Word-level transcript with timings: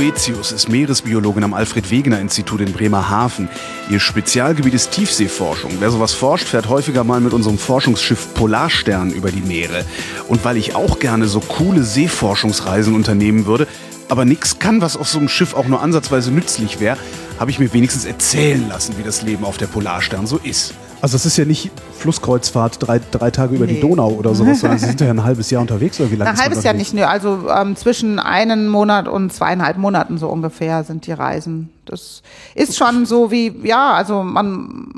Boetius 0.00 0.50
ist 0.50 0.70
Meeresbiologin 0.70 1.44
am 1.44 1.52
Alfred-Wegener-Institut 1.52 2.62
in 2.62 2.72
Bremerhaven. 2.72 3.50
Ihr 3.90 4.00
Spezialgebiet 4.00 4.72
ist 4.72 4.92
Tiefseeforschung. 4.92 5.72
Wer 5.78 5.90
sowas 5.90 6.14
forscht, 6.14 6.48
fährt 6.48 6.70
häufiger 6.70 7.04
mal 7.04 7.20
mit 7.20 7.34
unserem 7.34 7.58
Forschungsschiff 7.58 8.32
Polarstern 8.32 9.10
über 9.12 9.30
die 9.30 9.42
Meere. 9.42 9.84
Und 10.26 10.42
weil 10.42 10.56
ich 10.56 10.74
auch 10.74 11.00
gerne 11.00 11.28
so 11.28 11.40
coole 11.40 11.82
Seeforschungsreisen 11.82 12.94
unternehmen 12.94 13.44
würde, 13.44 13.66
aber 14.10 14.24
nichts 14.24 14.58
kann, 14.58 14.80
was 14.80 14.96
auf 14.96 15.08
so 15.08 15.18
einem 15.18 15.28
Schiff 15.28 15.54
auch 15.54 15.66
nur 15.66 15.82
ansatzweise 15.82 16.30
nützlich 16.30 16.80
wäre, 16.80 16.96
habe 17.38 17.50
ich 17.50 17.58
mir 17.58 17.72
wenigstens 17.72 18.04
erzählen 18.04 18.68
lassen, 18.68 18.94
wie 18.98 19.02
das 19.02 19.22
Leben 19.22 19.44
auf 19.44 19.56
der 19.56 19.66
Polarstern 19.66 20.26
so 20.26 20.38
ist. 20.42 20.74
Also 21.02 21.16
es 21.16 21.24
ist 21.24 21.38
ja 21.38 21.46
nicht 21.46 21.70
Flusskreuzfahrt 21.98 22.86
drei, 22.86 23.00
drei 23.10 23.30
Tage 23.30 23.56
über 23.56 23.64
Nee. 23.64 23.74
die 23.76 23.80
Donau 23.80 24.10
oder 24.10 24.34
sowas, 24.34 24.60
sondern 24.60 24.78
Sie 24.78 24.84
sind 24.88 25.00
ja 25.00 25.08
ein 25.08 25.24
halbes 25.24 25.50
Jahr 25.50 25.62
unterwegs 25.62 25.98
oder 25.98 26.10
wie 26.10 26.16
lange 26.16 26.30
Ein 26.32 26.38
halbes 26.38 26.62
Jahr 26.62 26.74
nicht, 26.74 26.92
nö. 26.92 27.02
Also 27.04 27.48
ähm, 27.48 27.74
zwischen 27.76 28.18
einen 28.18 28.68
Monat 28.68 29.08
und 29.08 29.32
zweieinhalb 29.32 29.78
Monaten 29.78 30.18
so 30.18 30.28
ungefähr 30.28 30.84
sind 30.84 31.06
die 31.06 31.12
Reisen. 31.12 31.70
Das 31.86 32.22
ist 32.54 32.76
schon 32.76 33.06
so 33.06 33.30
wie, 33.30 33.50
ja, 33.62 33.94
also 33.94 34.22
man, 34.22 34.88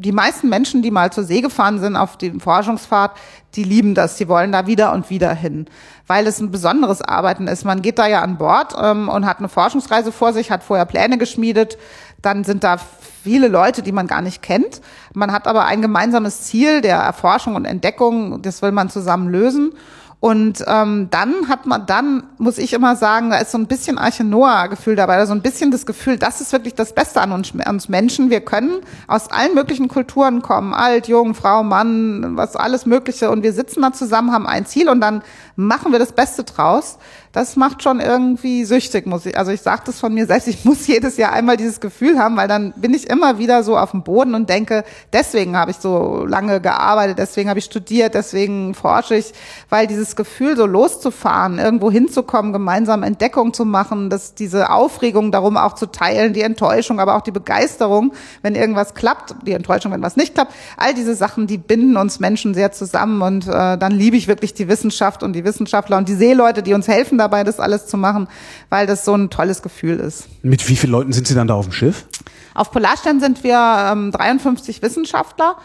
die 0.00 0.12
meisten 0.12 0.48
Menschen, 0.48 0.82
die 0.82 0.90
mal 0.90 1.12
zur 1.12 1.24
See 1.24 1.40
gefahren 1.40 1.78
sind 1.78 1.96
auf 1.96 2.16
die 2.16 2.32
Forschungsfahrt, 2.32 3.16
die 3.54 3.64
lieben 3.64 3.94
das. 3.94 4.16
Die 4.16 4.28
wollen 4.28 4.52
da 4.52 4.66
wieder 4.66 4.92
und 4.92 5.10
wieder 5.10 5.34
hin, 5.34 5.66
weil 6.06 6.26
es 6.26 6.40
ein 6.40 6.50
besonderes 6.50 7.02
Arbeiten 7.02 7.46
ist. 7.46 7.64
Man 7.64 7.82
geht 7.82 7.98
da 7.98 8.06
ja 8.06 8.22
an 8.22 8.38
Bord 8.38 8.74
ähm, 8.80 9.08
und 9.08 9.26
hat 9.26 9.38
eine 9.38 9.48
Forschungsreise 9.48 10.12
vor 10.12 10.32
sich, 10.32 10.50
hat 10.50 10.62
vorher 10.62 10.86
Pläne 10.86 11.18
geschmiedet. 11.18 11.76
Dann 12.22 12.44
sind 12.44 12.64
da 12.64 12.78
viele 13.22 13.48
Leute, 13.48 13.82
die 13.82 13.92
man 13.92 14.06
gar 14.06 14.22
nicht 14.22 14.42
kennt. 14.42 14.80
Man 15.12 15.32
hat 15.32 15.46
aber 15.46 15.66
ein 15.66 15.82
gemeinsames 15.82 16.42
Ziel 16.42 16.80
der 16.80 16.96
Erforschung 16.96 17.54
und 17.54 17.64
Entdeckung. 17.64 18.42
Das 18.42 18.62
will 18.62 18.72
man 18.72 18.88
zusammen 18.88 19.28
lösen. 19.28 19.72
Und 20.20 20.62
ähm, 20.66 21.08
dann 21.10 21.48
hat 21.48 21.64
man, 21.64 21.86
dann 21.86 22.24
muss 22.36 22.58
ich 22.58 22.74
immer 22.74 22.94
sagen, 22.94 23.30
da 23.30 23.38
ist 23.38 23.52
so 23.52 23.58
ein 23.58 23.66
bisschen 23.66 23.96
Arche 23.96 24.22
Noah-Gefühl 24.22 24.94
dabei, 24.94 25.16
da 25.16 25.24
so 25.24 25.32
ein 25.32 25.40
bisschen 25.40 25.70
das 25.70 25.86
Gefühl, 25.86 26.18
das 26.18 26.42
ist 26.42 26.52
wirklich 26.52 26.74
das 26.74 26.94
Beste 26.94 27.22
an 27.22 27.32
uns, 27.32 27.52
an 27.58 27.74
uns 27.74 27.88
Menschen. 27.88 28.28
Wir 28.28 28.42
können 28.42 28.80
aus 29.06 29.30
allen 29.30 29.54
möglichen 29.54 29.88
Kulturen 29.88 30.42
kommen, 30.42 30.74
alt, 30.74 31.08
jung, 31.08 31.34
Frau, 31.34 31.62
Mann, 31.62 32.36
was 32.36 32.54
alles 32.54 32.84
Mögliche. 32.84 33.30
Und 33.30 33.42
wir 33.42 33.54
sitzen 33.54 33.80
da 33.80 33.92
zusammen, 33.92 34.30
haben 34.30 34.46
ein 34.46 34.66
Ziel 34.66 34.90
und 34.90 35.00
dann 35.00 35.22
machen 35.60 35.92
wir 35.92 35.98
das 35.98 36.12
Beste 36.12 36.44
draus. 36.44 36.98
Das 37.32 37.54
macht 37.54 37.84
schon 37.84 38.00
irgendwie 38.00 38.64
süchtig, 38.64 39.06
muss 39.06 39.24
ich. 39.24 39.38
Also 39.38 39.52
ich 39.52 39.60
sage 39.60 39.82
das 39.86 40.00
von 40.00 40.12
mir 40.12 40.26
selbst, 40.26 40.48
ich 40.48 40.64
muss 40.64 40.88
jedes 40.88 41.16
Jahr 41.16 41.32
einmal 41.32 41.56
dieses 41.56 41.78
Gefühl 41.78 42.18
haben, 42.18 42.36
weil 42.36 42.48
dann 42.48 42.72
bin 42.72 42.92
ich 42.92 43.08
immer 43.08 43.38
wieder 43.38 43.62
so 43.62 43.78
auf 43.78 43.92
dem 43.92 44.02
Boden 44.02 44.34
und 44.34 44.48
denke, 44.48 44.82
deswegen 45.12 45.56
habe 45.56 45.70
ich 45.70 45.76
so 45.76 46.24
lange 46.26 46.60
gearbeitet, 46.60 47.18
deswegen 47.18 47.48
habe 47.48 47.60
ich 47.60 47.66
studiert, 47.66 48.14
deswegen 48.14 48.74
forsche 48.74 49.14
ich, 49.14 49.32
weil 49.68 49.86
dieses 49.86 50.16
Gefühl, 50.16 50.56
so 50.56 50.66
loszufahren, 50.66 51.60
irgendwo 51.60 51.88
hinzukommen, 51.88 52.52
gemeinsam 52.52 53.04
Entdeckung 53.04 53.54
zu 53.54 53.64
machen, 53.64 54.10
dass 54.10 54.34
diese 54.34 54.70
Aufregung 54.70 55.30
darum 55.30 55.56
auch 55.56 55.74
zu 55.74 55.86
teilen, 55.86 56.32
die 56.32 56.42
Enttäuschung, 56.42 56.98
aber 56.98 57.14
auch 57.14 57.22
die 57.22 57.30
Begeisterung, 57.30 58.12
wenn 58.42 58.56
irgendwas 58.56 58.94
klappt, 58.94 59.36
die 59.46 59.52
Enttäuschung, 59.52 59.92
wenn 59.92 60.02
was 60.02 60.16
nicht 60.16 60.34
klappt, 60.34 60.52
all 60.76 60.94
diese 60.94 61.14
Sachen, 61.14 61.46
die 61.46 61.58
binden 61.58 61.96
uns 61.96 62.18
Menschen 62.18 62.54
sehr 62.54 62.72
zusammen 62.72 63.22
und 63.22 63.46
äh, 63.46 63.78
dann 63.78 63.92
liebe 63.92 64.16
ich 64.16 64.26
wirklich 64.26 64.52
die 64.52 64.66
Wissenschaft 64.66 65.22
und 65.22 65.32
die 65.32 65.44
Wissenschaftler 65.50 65.98
und 65.98 66.08
die 66.08 66.14
Seeleute, 66.14 66.62
die 66.62 66.74
uns 66.74 66.86
helfen 66.86 67.18
dabei, 67.18 67.42
das 67.42 67.58
alles 67.58 67.86
zu 67.86 67.96
machen, 67.96 68.28
weil 68.68 68.86
das 68.86 69.04
so 69.04 69.14
ein 69.14 69.30
tolles 69.30 69.62
Gefühl 69.62 69.98
ist. 69.98 70.28
Mit 70.42 70.68
wie 70.68 70.76
vielen 70.76 70.92
Leuten 70.92 71.12
sind 71.12 71.26
Sie 71.26 71.34
dann 71.34 71.48
da 71.48 71.54
auf 71.54 71.66
dem 71.66 71.72
Schiff? 71.72 72.06
Auf 72.54 72.70
Polarstern 72.70 73.18
sind 73.18 73.42
wir 73.42 73.90
ähm, 73.92 74.12
53 74.12 74.82
Wissenschaftler 74.82 75.56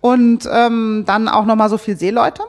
und 0.00 0.48
ähm, 0.52 1.04
dann 1.06 1.28
auch 1.28 1.46
nochmal 1.46 1.70
so 1.70 1.78
viel 1.78 1.96
Seeleute. 1.96 2.42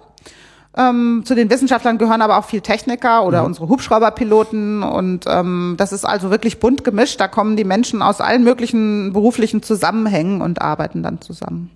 Ähm, 0.75 1.23
zu 1.25 1.35
den 1.35 1.49
Wissenschaftlern 1.49 1.97
gehören 1.97 2.21
aber 2.21 2.37
auch 2.37 2.45
viel 2.45 2.61
Techniker 2.61 3.25
oder 3.25 3.43
unsere 3.43 3.67
Hubschrauberpiloten 3.67 4.83
und 4.83 5.25
ähm, 5.27 5.75
das 5.77 5.91
ist 5.91 6.05
also 6.05 6.31
wirklich 6.31 6.59
bunt 6.59 6.85
gemischt. 6.85 7.19
Da 7.19 7.27
kommen 7.27 7.57
die 7.57 7.65
Menschen 7.65 8.01
aus 8.01 8.21
allen 8.21 8.43
möglichen 8.43 9.11
beruflichen 9.11 9.63
Zusammenhängen 9.63 10.41
und 10.41 10.61
arbeiten 10.61 11.03
dann 11.03 11.19
zusammen. 11.19 11.69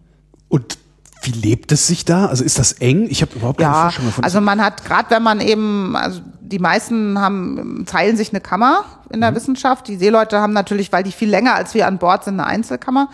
Wie 1.26 1.32
lebt 1.32 1.72
es 1.72 1.88
sich 1.88 2.06
da? 2.06 2.28
Also 2.28 2.44
ist 2.44 2.60
das 2.60 2.74
eng? 2.74 3.08
Ich 3.10 3.22
habe 3.22 3.34
überhaupt 3.36 3.60
keine 3.60 3.74
Ja, 3.74 3.82
Vorstellung 3.84 4.10
davon. 4.12 4.24
also 4.24 4.42
man 4.42 4.62
hat 4.64 4.86
gerade, 4.86 5.10
wenn 5.12 5.24
man 5.24 5.42
eben, 5.42 5.96
also 5.96 6.22
die 6.42 6.60
meisten 6.60 7.20
haben 7.20 7.86
teilen 7.88 8.18
sich 8.18 8.30
eine 8.30 8.42
Kammer 8.42 8.86
in 9.10 9.22
der 9.22 9.34
Wissenschaft. 9.36 9.88
Die 9.88 9.96
Seeleute 9.98 10.40
haben 10.40 10.54
natürlich, 10.54 10.92
weil 10.92 11.04
die 11.04 11.12
viel 11.12 11.30
länger 11.30 11.56
als 11.56 11.74
wir 11.74 11.88
an 11.88 11.98
Bord 11.98 12.24
sind, 12.24 12.40
eine 12.40 12.46
Einzelkammer. 12.48 13.10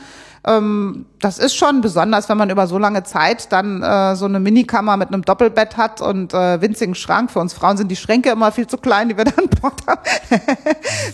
Ähm, 0.46 1.06
das 1.19 1.38
ist 1.38 1.56
schon 1.56 1.81
besonders, 1.81 2.28
wenn 2.28 2.38
man 2.38 2.50
über 2.50 2.66
so 2.66 2.79
lange 2.79 3.03
Zeit 3.03 3.52
dann 3.52 3.84
äh, 3.84 4.16
so 4.16 4.25
eine 4.25 4.40
Minikammer 4.40 4.97
mit 4.97 5.09
einem 5.09 5.22
Doppelbett 5.24 5.78
hat 5.78 6.02
und 6.02 6.34
äh, 6.34 6.59
winzigen 6.62 6.96
Schrank. 6.96 7.29
Für 7.31 7.40
uns 7.40 7.53
Frauen 7.53 7.78
sind 7.78 7.90
die 7.90 7.96
Schränke 7.96 8.31
immer 8.31 8.51
viel 8.51 8.66
zu 8.66 8.78
klein, 8.78 9.09
die 9.09 9.18
wir 9.18 9.25
da 9.25 9.31
an 9.38 9.47
Bord 9.62 9.85
haben. 9.88 10.01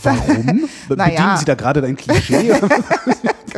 Warum? 0.03 0.69
Naja. 0.89 1.05
Bedienen 1.17 1.37
Sie 1.37 1.45
da 1.45 1.55
gerade 1.55 1.81
dein 1.81 1.97
Klischee? 1.97 2.53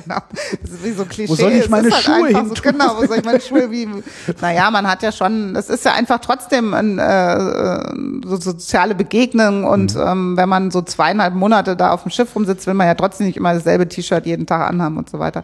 genau. 0.04 0.18
Das 0.62 0.72
ist 0.72 0.84
wie 0.84 0.92
so 0.92 1.04
ein 1.04 1.10
Klischee. 1.10 1.32
Wo 1.32 1.36
soll 1.36 1.52
ich 1.52 1.64
Es 1.66 1.70
meine 1.70 1.92
halt 1.92 2.04
Schuhe 2.04 2.28
hin 2.28 2.48
so? 2.48 2.56
Genau, 2.62 2.98
wo 2.98 3.06
soll 3.06 3.18
ich 3.18 3.24
meine 3.26 3.40
Schuhe 3.42 3.70
wie? 3.70 3.88
Naja, 4.42 4.72
man 4.72 4.88
hat 4.88 5.04
ja 5.04 5.12
schon, 5.12 5.54
das 5.54 5.70
ist 5.70 5.86
ja 5.86 5.94
einfach 5.94 6.20
trotzdem 6.20 6.74
ein, 6.74 6.98
äh, 6.98 8.28
so 8.28 8.38
soziale 8.38 8.96
Begegnung 8.96 9.66
und 9.66 9.94
Mhm. 9.96 10.02
ähm, 10.02 10.38
wenn 10.38 10.50
man 10.50 10.72
so 10.72 10.82
zweieinhalb 10.82 11.36
Monate 11.36 11.76
da 11.76 11.92
auf 11.92 12.04
dem 12.04 12.12
Schiff 12.12 12.36
rumsitzt, 12.36 12.66
will 12.68 12.74
man 12.74 12.88
ja 12.88 12.96
trotzdem 12.96 13.28
nicht 13.28 13.38
immer 13.38 13.54
dasselbe 13.54 13.88
T-Shirt 13.88 14.26
jeden 14.26 14.48
Tag 14.48 14.68
anhaben 14.68 14.98
und 14.98 15.10
so 15.10 15.20
weiter. 15.20 15.44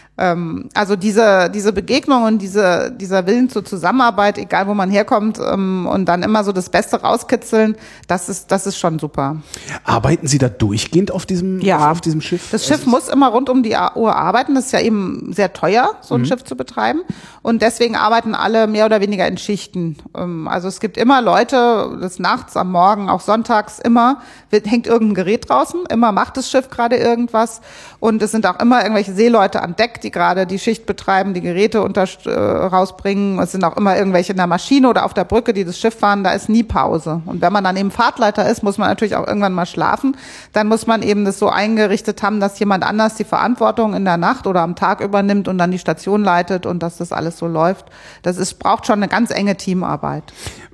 Ähm, 0.21 0.69
also 0.75 0.95
diese, 0.95 1.49
diese 1.49 1.73
Begegnung 1.73 2.23
und 2.23 2.37
diese, 2.39 2.91
dieser 2.95 3.25
Willen 3.25 3.49
zur 3.49 3.65
Zusammenarbeit, 3.65 4.37
egal 4.37 4.67
wo 4.67 4.75
man 4.75 4.91
herkommt, 4.91 5.39
ähm, 5.39 5.87
und 5.91 6.05
dann 6.05 6.21
immer 6.21 6.43
so 6.43 6.51
das 6.51 6.69
Beste 6.69 7.01
rauskitzeln, 7.01 7.75
das 8.07 8.29
ist, 8.29 8.51
das 8.51 8.67
ist 8.67 8.77
schon 8.77 8.99
super. 8.99 9.37
Arbeiten 9.83 10.27
Sie 10.27 10.37
da 10.37 10.47
durchgehend 10.47 11.09
auf 11.09 11.25
diesem, 11.25 11.59
Ja. 11.61 11.77
auf, 11.77 11.91
auf 11.93 12.01
diesem 12.01 12.21
Schiff? 12.21 12.49
Das 12.51 12.67
Schiff 12.67 12.85
muss 12.85 13.09
immer 13.09 13.29
rund 13.29 13.49
um 13.49 13.63
die 13.63 13.75
Uhr 13.95 14.15
arbeiten. 14.15 14.53
Das 14.53 14.67
ist 14.67 14.73
ja 14.73 14.81
eben 14.81 15.33
sehr 15.33 15.53
teuer, 15.53 15.95
so 16.01 16.13
ein 16.15 16.25
Schiff 16.27 16.43
zu 16.43 16.55
betreiben. 16.55 17.01
Und 17.41 17.63
deswegen 17.63 17.95
arbeiten 17.95 18.35
alle 18.35 18.67
mehr 18.67 18.85
oder 18.85 19.01
weniger 19.01 19.27
in 19.27 19.37
Schichten. 19.37 19.97
Ähm, 20.15 20.47
Also 20.47 20.67
es 20.67 20.79
gibt 20.79 20.97
immer 20.97 21.21
Leute, 21.21 21.97
des 21.99 22.19
Nachts, 22.19 22.55
am 22.55 22.71
Morgen, 22.71 23.09
auch 23.09 23.21
sonntags, 23.21 23.79
immer 23.79 24.21
wird, 24.51 24.69
hängt 24.69 24.85
irgendein 24.85 25.15
Gerät 25.15 25.49
draußen. 25.49 25.85
Immer 25.89 26.11
macht 26.11 26.37
das 26.37 26.51
Schiff 26.51 26.69
gerade 26.69 26.97
irgendwas. 26.97 27.61
Und 27.99 28.21
es 28.21 28.29
sind 28.31 28.45
auch 28.45 28.59
immer 28.59 28.83
irgendwelche 28.83 29.13
Seeleute 29.13 29.63
an 29.63 29.75
Deck, 29.75 30.01
die 30.01 30.10
gerade 30.11 30.45
die 30.45 30.59
Schicht 30.59 30.85
betreiben, 30.85 31.33
die 31.33 31.41
Geräte 31.41 31.81
unter, 31.81 32.07
äh, 32.25 32.29
rausbringen. 32.31 33.39
Es 33.39 33.51
sind 33.51 33.63
auch 33.63 33.77
immer 33.77 33.97
irgendwelche 33.97 34.31
in 34.31 34.37
der 34.37 34.47
Maschine 34.47 34.89
oder 34.89 35.05
auf 35.05 35.13
der 35.13 35.23
Brücke, 35.23 35.53
die 35.53 35.65
das 35.65 35.77
Schiff 35.77 35.97
fahren. 35.97 36.23
Da 36.23 36.31
ist 36.31 36.49
nie 36.49 36.63
Pause. 36.63 37.21
Und 37.25 37.41
wenn 37.41 37.53
man 37.53 37.63
dann 37.63 37.77
eben 37.77 37.91
Fahrtleiter 37.91 38.49
ist, 38.49 38.63
muss 38.63 38.77
man 38.77 38.89
natürlich 38.89 39.15
auch 39.15 39.27
irgendwann 39.27 39.53
mal 39.53 39.65
schlafen. 39.65 40.17
Dann 40.53 40.67
muss 40.67 40.87
man 40.87 41.01
eben 41.01 41.25
das 41.25 41.39
so 41.39 41.49
eingerichtet 41.49 42.23
haben, 42.23 42.39
dass 42.39 42.59
jemand 42.59 42.83
anders 42.83 43.15
die 43.15 43.23
Verantwortung 43.23 43.93
in 43.93 44.05
der 44.05 44.17
Nacht 44.17 44.47
oder 44.47 44.61
am 44.61 44.75
Tag 44.75 45.01
übernimmt 45.01 45.47
und 45.47 45.57
dann 45.57 45.71
die 45.71 45.79
Station 45.79 46.23
leitet 46.23 46.65
und 46.65 46.83
dass 46.83 46.97
das 46.97 47.11
alles 47.11 47.37
so 47.37 47.47
läuft. 47.47 47.85
Das 48.21 48.37
ist, 48.37 48.55
braucht 48.55 48.87
schon 48.87 48.99
eine 48.99 49.07
ganz 49.07 49.31
enge 49.31 49.57
Teamarbeit. 49.57 50.23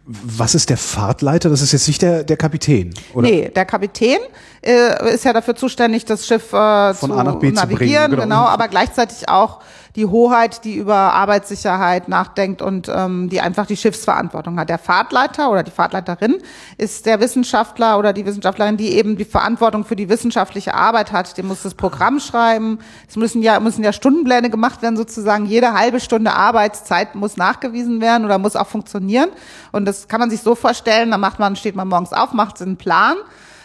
Was 0.09 0.56
ist 0.56 0.69
der 0.69 0.78
Fahrtleiter? 0.78 1.50
Das 1.50 1.62
ist 1.62 1.73
jetzt 1.73 1.85
nicht 1.88 2.01
der, 2.01 2.23
der 2.23 2.38
Kapitän, 2.38 2.94
oder? 3.13 3.28
Nee, 3.28 3.50
der 3.53 3.66
Kapitän 3.66 4.19
äh, 4.62 5.13
ist 5.13 5.26
ja 5.26 5.34
dafür 5.34 5.53
zuständig, 5.53 6.05
das 6.05 6.26
Schiff 6.26 6.53
äh, 6.53 6.93
Von 6.93 7.11
zu 7.11 7.17
A 7.17 7.23
nach 7.26 7.35
B 7.35 7.49
zu 7.49 7.55
navigieren, 7.55 8.11
bringen, 8.11 8.22
genau. 8.22 8.43
genau, 8.43 8.47
aber 8.47 8.70
gleichzeitig 8.70 9.28
auch 9.28 9.59
die 9.97 10.05
Hoheit, 10.05 10.64
die 10.64 10.76
über 10.76 10.96
Arbeitssicherheit 10.96 12.08
nachdenkt 12.08 12.61
und 12.61 12.88
ähm, 12.88 13.29
die 13.29 13.41
einfach 13.41 13.66
die 13.66 13.76
Schiffsverantwortung 13.76 14.59
hat. 14.59 14.70
Der 14.70 14.78
Fahrtleiter 14.78 15.49
oder 15.49 15.64
die 15.64 15.72
Fahrtleiterin 15.72 16.38
ist 16.78 17.08
der 17.08 17.20
Wissenschaftler 17.20 17.97
oder 17.97 18.14
die 18.14 18.23
Wissenschaftlerin, 18.23 18.78
die 18.78 18.91
eben 18.91 19.17
die 19.17 19.26
Verantwortung 19.26 19.85
für 19.85 19.96
die 19.96 20.08
wissenschaftliche 20.08 20.76
Arbeit 20.76 21.11
hat. 21.11 21.35
Die 21.38 21.41
muss 21.41 21.64
das 21.64 21.73
Programm 21.73 22.20
schreiben. 22.20 22.78
Es 23.09 23.16
müssen 23.16 23.41
ja 23.41 23.59
müssen 23.59 23.84
ja 23.84 23.91
Stundenpläne 23.91 24.52
gemacht 24.52 24.84
werden 24.84 24.97
sozusagen. 24.97 25.47
Jede 25.47 25.73
halbe 25.73 26.00
Stunde 26.00 26.32
Arbeitszeit 26.32 27.16
muss 27.16 27.35
nachgewiesen 27.35 28.00
werden 28.00 28.23
oder 28.23 28.38
muss 28.38 28.55
auch 28.55 28.67
funktionieren. 28.67 29.29
Und 29.72 29.85
das 29.85 30.08
kann 30.08 30.20
man 30.20 30.29
sich 30.29 30.41
so 30.41 30.53
vorstellen. 30.53 31.09
Da 31.09 31.17
macht 31.17 31.40
man 31.40 31.55
steht 31.55 31.76
man 31.76 31.88
morgens 31.88 32.14
auf, 32.14 32.34
macht 32.34 32.61
einen 32.61 32.78
Plan 32.78 33.17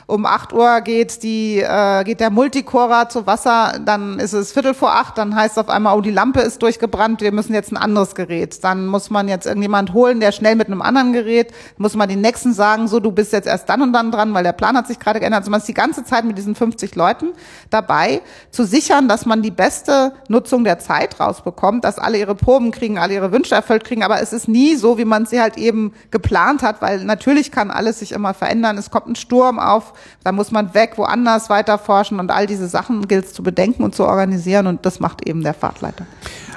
um 0.07 0.27
8 0.27 0.53
Uhr 0.53 0.81
geht 0.81 1.23
die 1.23 1.61
äh, 1.61 2.05
geht 2.05 2.21
der 2.21 2.31
Multicorer 2.31 3.09
zu 3.09 3.27
Wasser, 3.27 3.81
dann 3.85 4.19
ist 4.19 4.33
es 4.33 4.53
Viertel 4.53 4.75
vor 4.75 4.95
acht, 4.95 5.19
dann 5.19 5.35
heißt 5.35 5.53
es 5.53 5.59
auf 5.59 5.69
einmal, 5.69 5.97
oh 5.97 6.01
die 6.01 6.11
Lampe 6.11 6.41
ist 6.41 6.63
durchgebrannt, 6.63 7.21
wir 7.21 7.33
müssen 7.33 7.55
jetzt 7.55 7.73
ein 7.73 7.77
anderes 7.77 8.15
Gerät. 8.15 8.63
Dann 8.65 8.87
muss 8.87 9.11
man 9.11 9.29
jetzt 9.29 9.47
irgendjemand 9.47 9.93
holen, 9.93 10.21
der 10.21 10.33
schnell 10.33 10.57
mit 10.57 10.67
einem 10.67 10.83
anderen 10.83 11.13
Gerät, 11.13 11.53
muss 11.77 11.95
man 11.95 12.09
den 12.09 12.21
nächsten 12.21 12.53
sagen, 12.53 12.89
so 12.89 13.01
du 13.01 13.13
bist 13.13 13.33
jetzt 13.33 13.47
erst 13.47 13.69
dann 13.69 13.83
und 13.83 13.93
dann 13.93 14.11
dran, 14.11 14.35
weil 14.35 14.45
der 14.45 14.53
Plan 14.53 14.77
hat 14.77 14.87
sich 14.87 14.99
gerade 14.99 15.21
geändert. 15.21 15.41
Also 15.41 15.51
man 15.51 15.61
ist 15.61 15.69
die 15.69 15.75
ganze 15.75 16.05
Zeit 16.05 16.25
mit 16.25 16.37
diesen 16.39 16.55
50 16.55 16.95
Leuten 16.95 17.33
dabei, 17.71 18.21
zu 18.51 18.65
sichern, 18.65 19.09
dass 19.09 19.27
man 19.27 19.43
die 19.43 19.51
beste 19.51 20.13
Nutzung 20.29 20.65
der 20.65 20.79
Zeit 20.79 21.21
rausbekommt, 21.21 21.85
dass 21.85 21.99
alle 21.99 22.19
ihre 22.19 22.35
Proben 22.35 22.71
kriegen, 22.71 22.99
alle 22.99 23.15
ihre 23.15 23.33
Wünsche 23.33 23.55
erfüllt 23.55 23.85
kriegen, 23.85 24.03
aber 24.03 24.21
es 24.21 24.33
ist 24.33 24.49
nie 24.49 24.77
so, 24.77 24.99
wie 24.99 25.05
man 25.05 25.27
sie 25.27 25.41
halt 25.41 25.57
eben 25.57 25.93
geplant 26.11 26.63
hat, 26.63 26.83
weil 26.83 27.05
natürlich 27.05 27.51
kann 27.51 27.71
alles 27.71 28.01
sich 28.01 28.13
immer 28.13 28.35
verändern. 28.35 28.79
Es 28.79 28.91
kommt 28.91 29.07
ein 29.07 29.17
Sturm 29.17 29.59
auf, 29.59 29.92
da 30.25 30.33
muss 30.33 30.51
man 30.51 30.75
weg, 30.75 30.93
woanders 30.97 31.51
weiter 31.51 31.79
forschen 31.79 32.21
und 32.21 32.31
all 32.31 32.47
diese 32.47 32.69
Sachen 32.69 33.09
gilt 33.09 33.27
es 33.27 33.33
zu 33.35 33.43
bedenken 33.43 33.83
und 33.83 33.95
zu 33.95 34.05
organisieren 34.05 34.67
und 34.67 34.87
das 34.87 35.01
macht 35.01 35.27
eben 35.27 35.43
der 35.43 35.55
Fahrtleiter. 35.55 36.07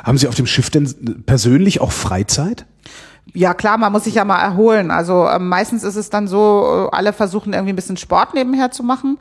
Haben 0.04 0.18
Sie 0.18 0.28
auf 0.28 0.36
dem 0.36 0.46
Schiff 0.46 0.70
denn 0.70 1.24
persönlich 1.26 1.82
auch 1.82 1.92
Freizeit? 1.92 2.66
Ja 3.34 3.54
klar, 3.54 3.78
man 3.78 3.92
muss 3.92 4.04
sich 4.04 4.16
ja 4.16 4.26
mal 4.26 4.40
erholen. 4.40 4.92
Also 4.92 5.28
ähm, 5.28 5.50
meistens 5.50 5.84
ist 5.84 5.96
es 5.96 6.10
dann 6.10 6.28
so, 6.28 6.90
äh, 6.92 6.96
alle 6.96 7.12
versuchen 7.12 7.54
irgendwie 7.54 7.74
ein 7.74 7.76
bisschen 7.76 7.98
Sport 7.98 8.34
nebenher 8.34 8.72
zu 8.72 8.84
machen. 8.84 9.18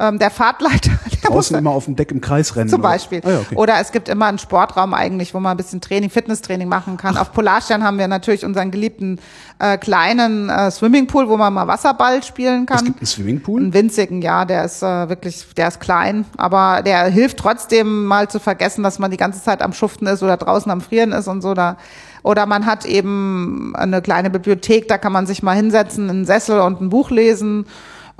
Ähm, 0.00 0.18
der 0.18 0.30
Fahrtleiter, 0.30 0.92
der 1.22 1.30
Draußen 1.30 1.56
immer 1.56 1.70
auf 1.70 1.86
dem 1.86 1.96
Deck 1.96 2.12
im 2.12 2.20
Kreis 2.20 2.54
rennen. 2.54 2.68
Zum 2.68 2.80
oder? 2.80 2.90
Beispiel. 2.90 3.20
Ah, 3.24 3.30
ja, 3.30 3.40
okay. 3.40 3.56
Oder 3.56 3.80
es 3.80 3.90
gibt 3.90 4.08
immer 4.08 4.26
einen 4.26 4.38
Sportraum 4.38 4.94
eigentlich, 4.94 5.34
wo 5.34 5.40
man 5.40 5.52
ein 5.52 5.56
bisschen 5.56 5.80
Training, 5.80 6.08
Fitnesstraining 6.08 6.68
machen 6.68 6.96
kann. 6.96 7.16
Auf 7.16 7.32
Polarstern 7.32 7.82
haben 7.82 7.98
wir 7.98 8.06
natürlich 8.06 8.44
unseren 8.44 8.70
geliebten 8.70 9.18
äh, 9.58 9.76
kleinen 9.76 10.50
äh, 10.50 10.70
Swimmingpool, 10.70 11.28
wo 11.28 11.36
man 11.36 11.52
mal 11.52 11.66
Wasserball 11.66 12.22
spielen 12.22 12.64
kann. 12.66 12.78
Es 12.78 12.84
gibt 12.84 13.00
einen 13.00 13.06
Swimmingpool? 13.06 13.60
Einen 13.60 13.74
winzigen, 13.74 14.22
ja, 14.22 14.44
der 14.44 14.64
ist 14.64 14.82
äh, 14.82 15.08
wirklich, 15.08 15.46
der 15.56 15.68
ist 15.68 15.80
klein, 15.80 16.24
aber 16.36 16.82
der 16.82 17.06
hilft 17.06 17.38
trotzdem 17.38 18.04
mal 18.04 18.28
zu 18.28 18.38
vergessen, 18.38 18.84
dass 18.84 19.00
man 19.00 19.10
die 19.10 19.16
ganze 19.16 19.42
Zeit 19.42 19.62
am 19.62 19.72
Schuften 19.72 20.06
ist 20.06 20.22
oder 20.22 20.36
draußen 20.36 20.70
am 20.70 20.80
Frieren 20.80 21.10
ist 21.12 21.26
und 21.26 21.42
so. 21.42 21.54
Da 21.54 21.76
oder 22.22 22.46
man 22.46 22.66
hat 22.66 22.84
eben 22.84 23.74
eine 23.74 24.02
kleine 24.02 24.30
Bibliothek, 24.30 24.86
da 24.88 24.98
kann 24.98 25.12
man 25.12 25.26
sich 25.26 25.42
mal 25.42 25.56
hinsetzen, 25.56 26.10
einen 26.10 26.24
Sessel 26.24 26.60
und 26.60 26.80
ein 26.80 26.90
Buch 26.90 27.10
lesen. 27.10 27.66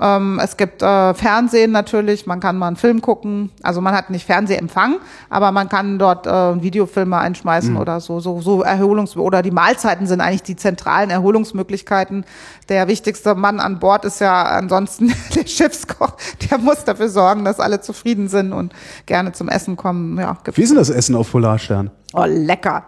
Ähm, 0.01 0.39
es 0.41 0.55
gibt 0.55 0.81
äh, 0.81 1.13
Fernsehen 1.13 1.71
natürlich, 1.71 2.25
man 2.25 2.39
kann 2.39 2.57
mal 2.57 2.67
einen 2.67 2.75
Film 2.77 3.01
gucken. 3.01 3.51
Also 3.63 3.81
man 3.81 3.93
hat 3.93 4.09
nicht 4.09 4.25
Fernsehempfang, 4.25 4.97
aber 5.29 5.51
man 5.51 5.67
kann 5.67 5.99
dort 5.99 6.25
äh, 6.25 6.61
Videofilme 6.61 7.17
einschmeißen 7.17 7.75
oder 7.75 7.99
so, 7.99 8.19
so, 8.19 8.39
so 8.39 8.63
Erholungs- 8.63 9.17
oder 9.17 9.41
die 9.41 9.51
Mahlzeiten 9.51 10.07
sind 10.07 10.21
eigentlich 10.21 10.43
die 10.43 10.55
zentralen 10.55 11.09
Erholungsmöglichkeiten. 11.09 12.25
Der 12.69 12.87
wichtigste 12.87 13.35
Mann 13.35 13.59
an 13.59 13.79
Bord 13.79 14.05
ist 14.05 14.21
ja 14.21 14.43
ansonsten 14.43 15.13
der 15.35 15.45
Schiffskoch. 15.45 16.13
Der 16.49 16.57
muss 16.59 16.85
dafür 16.85 17.09
sorgen, 17.09 17.43
dass 17.43 17.59
alle 17.59 17.81
zufrieden 17.81 18.29
sind 18.29 18.53
und 18.53 18.73
gerne 19.05 19.33
zum 19.33 19.49
Essen 19.49 19.75
kommen. 19.75 20.17
Ja, 20.17 20.37
Wie 20.53 20.61
ist 20.61 20.69
denn 20.69 20.77
das 20.77 20.89
Essen 20.89 21.15
auf 21.15 21.31
Polarstern? 21.31 21.91
Oh, 22.13 22.25
lecker. 22.25 22.85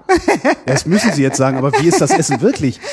Das 0.65 0.85
müssen 0.85 1.11
Sie 1.11 1.21
jetzt 1.21 1.37
sagen, 1.37 1.57
aber 1.57 1.71
wie 1.73 1.87
ist 1.87 2.01
das 2.01 2.11
Essen 2.11 2.41
wirklich? 2.41 2.79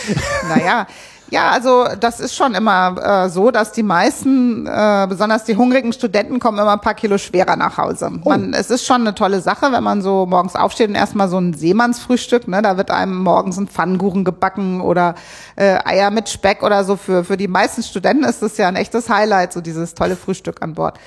Naja, 0.49 0.87
ja, 1.31 1.51
also 1.51 1.87
das 2.01 2.21
ist 2.21 2.35
schon 2.35 2.55
immer 2.55 3.25
äh, 3.27 3.29
so, 3.29 3.51
dass 3.51 3.73
die 3.73 3.83
meisten, 3.83 4.67
äh, 4.67 5.07
besonders 5.09 5.45
die 5.45 5.57
hungrigen 5.57 5.93
Studenten, 5.93 6.41
kommen 6.41 6.59
immer 6.59 6.73
ein 6.73 6.81
paar 6.81 6.95
Kilo 6.95 7.19
schwerer 7.19 7.57
nach 7.57 7.77
Hause. 7.77 8.11
Man, 8.25 8.55
es 8.55 8.71
ist 8.71 8.87
schon 8.87 9.03
eine 9.03 9.15
tolle 9.15 9.41
Sache, 9.41 9.71
wenn 9.73 9.85
man 9.85 10.01
so 10.01 10.27
morgens 10.27 10.57
aufsteht 10.57 10.89
und 10.89 10.95
erstmal 10.95 11.29
so 11.29 11.39
ein 11.39 11.55
Seemannsfrühstück, 11.55 12.49
ne, 12.49 12.63
da 12.63 12.77
wird 12.77 12.91
einem 12.91 13.23
morgens 13.23 13.59
ein 13.59 13.69
Pfannkuchen 13.69 14.25
gebacken 14.25 14.81
oder 14.81 15.15
äh, 15.57 15.79
Eier 15.85 16.11
mit 16.11 16.29
Speck 16.29 16.63
oder 16.63 16.85
so. 16.85 16.97
Für, 16.97 17.25
für 17.25 17.37
die 17.37 17.49
meisten 17.49 17.83
Studenten 17.83 18.25
ist 18.25 18.43
das 18.43 18.57
ja 18.57 18.69
ein 18.69 18.77
echtes 18.77 19.11
Highlight, 19.11 19.53
so 19.53 19.61
dieses 19.61 19.95
tolle 19.95 20.17
Frühstück 20.17 20.63
an 20.63 20.75
Bord. 20.75 20.99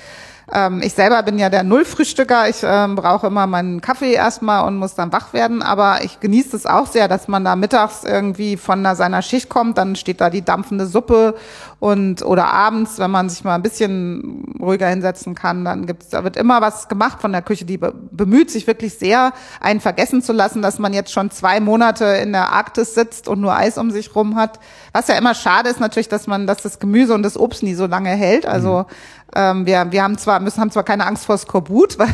Ähm, 0.50 0.80
ich 0.82 0.94
selber 0.94 1.22
bin 1.22 1.38
ja 1.38 1.50
der 1.50 1.62
Nullfrühstücker. 1.62 2.48
Ich 2.48 2.62
ähm, 2.62 2.96
brauche 2.96 3.26
immer 3.26 3.46
meinen 3.46 3.80
Kaffee 3.80 4.12
erstmal 4.12 4.66
und 4.66 4.76
muss 4.76 4.94
dann 4.94 5.12
wach 5.12 5.32
werden. 5.32 5.62
Aber 5.62 6.02
ich 6.02 6.20
genieße 6.20 6.56
es 6.56 6.66
auch 6.66 6.86
sehr, 6.86 7.08
dass 7.08 7.28
man 7.28 7.44
da 7.44 7.56
mittags 7.56 8.04
irgendwie 8.04 8.56
von 8.56 8.82
da 8.82 8.94
seiner 8.94 9.22
Schicht 9.22 9.48
kommt. 9.48 9.78
Dann 9.78 9.96
steht 9.96 10.20
da 10.20 10.30
die 10.30 10.42
dampfende 10.42 10.86
Suppe 10.86 11.34
und 11.82 12.22
oder 12.22 12.52
abends, 12.52 13.00
wenn 13.00 13.10
man 13.10 13.28
sich 13.28 13.42
mal 13.42 13.56
ein 13.56 13.62
bisschen 13.62 14.56
ruhiger 14.60 14.86
hinsetzen 14.86 15.34
kann, 15.34 15.64
dann 15.64 15.84
gibt's, 15.84 16.10
da 16.10 16.22
wird 16.22 16.36
immer 16.36 16.60
was 16.60 16.86
gemacht 16.86 17.20
von 17.20 17.32
der 17.32 17.42
Küche. 17.42 17.64
Die 17.64 17.76
be 17.76 17.92
bemüht 17.92 18.52
sich 18.52 18.68
wirklich 18.68 18.98
sehr, 18.98 19.32
einen 19.60 19.80
vergessen 19.80 20.22
zu 20.22 20.32
lassen, 20.32 20.62
dass 20.62 20.78
man 20.78 20.92
jetzt 20.92 21.10
schon 21.10 21.32
zwei 21.32 21.58
Monate 21.58 22.04
in 22.04 22.30
der 22.30 22.52
Arktis 22.52 22.94
sitzt 22.94 23.26
und 23.26 23.40
nur 23.40 23.56
Eis 23.56 23.78
um 23.78 23.90
sich 23.90 24.14
rum 24.14 24.36
hat. 24.36 24.60
Was 24.92 25.08
ja 25.08 25.16
immer 25.16 25.34
schade 25.34 25.70
ist 25.70 25.80
natürlich, 25.80 26.08
dass 26.08 26.28
man, 26.28 26.46
dass 26.46 26.62
das 26.62 26.78
Gemüse 26.78 27.14
und 27.14 27.24
das 27.24 27.36
Obst 27.36 27.64
nie 27.64 27.74
so 27.74 27.86
lange 27.86 28.10
hält. 28.10 28.46
Also 28.46 28.86
ähm, 29.34 29.66
wir, 29.66 29.90
wir 29.90 30.02
haben 30.02 30.18
zwar, 30.18 30.40
müssen, 30.40 30.60
haben 30.60 30.70
zwar 30.70 30.84
keine 30.84 31.06
Angst 31.06 31.26
vor 31.26 31.38
Skorbut, 31.38 31.98
weil, 31.98 32.08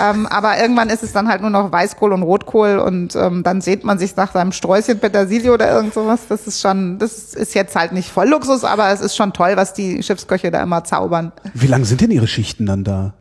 ähm, 0.00 0.26
aber 0.26 0.58
irgendwann 0.60 0.88
ist 0.88 1.02
es 1.02 1.12
dann 1.12 1.28
halt 1.28 1.40
nur 1.40 1.50
noch 1.50 1.72
Weißkohl 1.72 2.12
und 2.12 2.22
Rotkohl 2.22 2.78
und 2.78 3.16
ähm, 3.16 3.42
dann 3.42 3.60
sehnt 3.60 3.84
man 3.84 3.98
sich 3.98 4.16
nach 4.16 4.32
seinem 4.32 4.52
Sträußchen 4.52 4.98
Petersilie 4.98 5.52
oder 5.52 5.70
irgend 5.70 5.94
sowas. 5.94 6.20
Das 6.28 6.46
ist 6.46 6.60
schon, 6.60 6.98
das 6.98 7.34
ist 7.34 7.54
jetzt 7.54 7.76
halt 7.76 7.92
nicht 7.92 8.10
voll 8.10 8.28
Luxus, 8.28 8.64
aber 8.64 8.90
es 8.90 9.00
ist 9.00 9.16
schon 9.16 9.32
toll, 9.32 9.52
was 9.56 9.74
die 9.74 10.02
Schiffsköche 10.02 10.50
da 10.50 10.62
immer 10.62 10.84
zaubern. 10.84 11.32
Wie 11.54 11.66
lang 11.66 11.84
sind 11.84 12.00
denn 12.00 12.10
Ihre 12.10 12.26
Schichten 12.26 12.66
dann 12.66 12.84
da? 12.84 13.14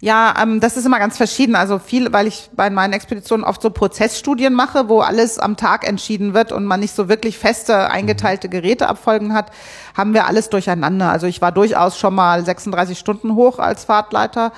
Ja, 0.00 0.34
ähm, 0.42 0.60
das 0.60 0.76
ist 0.76 0.84
immer 0.84 0.98
ganz 0.98 1.16
verschieden. 1.16 1.56
Also 1.56 1.78
viel, 1.78 2.12
weil 2.12 2.26
ich 2.26 2.50
bei 2.54 2.68
meinen 2.68 2.92
Expeditionen 2.92 3.44
oft 3.44 3.62
so 3.62 3.70
Prozessstudien 3.70 4.52
mache, 4.52 4.88
wo 4.88 5.00
alles 5.00 5.38
am 5.38 5.56
Tag 5.56 5.88
entschieden 5.88 6.34
wird 6.34 6.52
und 6.52 6.66
man 6.66 6.80
nicht 6.80 6.94
so 6.94 7.08
wirklich 7.08 7.38
feste 7.38 7.90
eingeteilte 7.90 8.48
Geräteabfolgen 8.48 9.32
hat, 9.32 9.50
haben 9.96 10.12
wir 10.12 10.26
alles 10.26 10.50
durcheinander. 10.50 11.10
Also 11.10 11.26
ich 11.26 11.40
war 11.40 11.52
durchaus 11.52 11.98
schon 11.98 12.14
mal 12.14 12.44
36 12.44 12.98
Stunden 12.98 13.34
hoch 13.34 13.58
als 13.58 13.84
Fahrtleiter. 13.84 14.52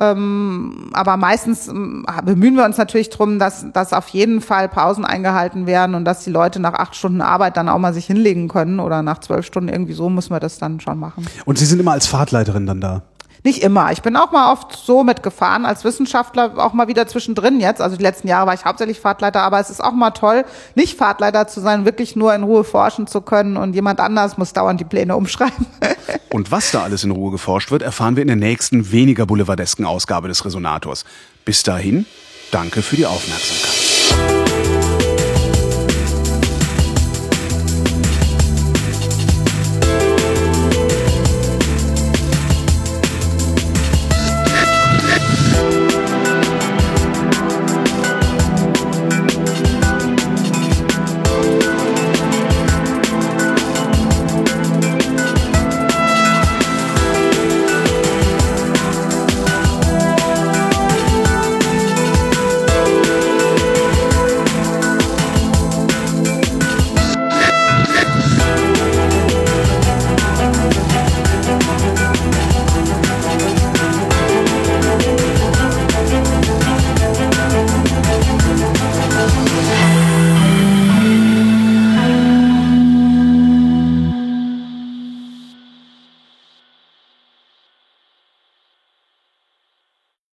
Ähm, 0.00 0.90
aber 0.94 1.18
meistens 1.18 1.68
ähm, 1.68 2.06
bemühen 2.24 2.54
wir 2.56 2.64
uns 2.64 2.78
natürlich 2.78 3.10
drum, 3.10 3.38
dass, 3.38 3.66
dass 3.72 3.92
auf 3.92 4.08
jeden 4.08 4.40
Fall 4.40 4.68
Pausen 4.68 5.04
eingehalten 5.04 5.66
werden 5.66 5.94
und 5.94 6.06
dass 6.06 6.24
die 6.24 6.30
Leute 6.30 6.58
nach 6.58 6.72
acht 6.72 6.96
Stunden 6.96 7.20
Arbeit 7.20 7.58
dann 7.58 7.68
auch 7.68 7.78
mal 7.78 7.92
sich 7.92 8.06
hinlegen 8.06 8.48
können 8.48 8.80
oder 8.80 9.02
nach 9.02 9.18
zwölf 9.18 9.44
Stunden 9.44 9.68
irgendwie 9.68 9.92
so 9.92 10.08
müssen 10.08 10.30
wir 10.30 10.40
das 10.40 10.58
dann 10.58 10.80
schon 10.80 10.98
machen. 10.98 11.26
Und 11.44 11.58
Sie 11.58 11.66
sind 11.66 11.80
immer 11.80 11.92
als 11.92 12.06
Fahrtleiterin 12.06 12.66
dann 12.66 12.80
da? 12.80 13.02
Nicht 13.42 13.62
immer. 13.62 13.90
Ich 13.90 14.02
bin 14.02 14.16
auch 14.16 14.32
mal 14.32 14.52
oft 14.52 14.76
so 14.76 15.02
mitgefahren 15.02 15.64
als 15.64 15.84
Wissenschaftler, 15.84 16.52
auch 16.58 16.72
mal 16.72 16.88
wieder 16.88 17.06
zwischendrin 17.06 17.60
jetzt. 17.60 17.80
Also 17.80 17.96
die 17.96 18.02
letzten 18.02 18.28
Jahre 18.28 18.46
war 18.46 18.54
ich 18.54 18.64
hauptsächlich 18.64 19.00
Fahrtleiter, 19.00 19.40
aber 19.40 19.60
es 19.60 19.70
ist 19.70 19.82
auch 19.82 19.92
mal 19.92 20.10
toll, 20.10 20.44
nicht 20.74 20.98
Fahrtleiter 20.98 21.48
zu 21.48 21.60
sein, 21.60 21.84
wirklich 21.84 22.16
nur 22.16 22.34
in 22.34 22.42
Ruhe 22.42 22.64
forschen 22.64 23.06
zu 23.06 23.22
können 23.22 23.56
und 23.56 23.74
jemand 23.74 24.00
anders 24.00 24.36
muss 24.36 24.52
dauernd 24.52 24.80
die 24.80 24.84
Pläne 24.84 25.16
umschreiben. 25.16 25.66
Und 26.32 26.52
was 26.52 26.70
da 26.70 26.84
alles 26.84 27.02
in 27.02 27.10
Ruhe 27.10 27.32
geforscht 27.32 27.72
wird, 27.72 27.82
erfahren 27.82 28.14
wir 28.14 28.22
in 28.22 28.28
der 28.28 28.36
nächsten 28.36 28.92
weniger 28.92 29.26
boulevardesken 29.26 29.84
Ausgabe 29.84 30.28
des 30.28 30.44
Resonators. 30.44 31.04
Bis 31.44 31.64
dahin, 31.64 32.06
danke 32.52 32.82
für 32.82 32.94
die 32.94 33.06
Aufmerksamkeit. 33.06 34.39